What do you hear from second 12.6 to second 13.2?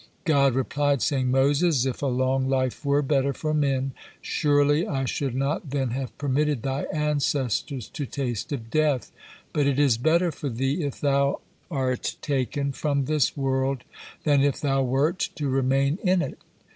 from